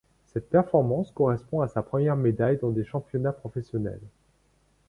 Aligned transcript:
Cette 0.33 0.49
performance 0.49 1.11
correspond 1.11 1.61
à 1.61 1.67
sa 1.67 1.83
première 1.83 2.15
médaille 2.15 2.57
dans 2.57 2.71
des 2.71 2.83
championnats 2.83 3.33
professionnels. 3.33 4.01